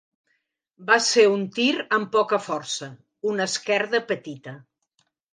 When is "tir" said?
1.57-1.65